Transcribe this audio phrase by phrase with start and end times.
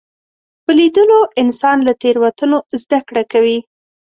[0.63, 3.57] په لیدلو انسان له تېروتنو زده کړه کوي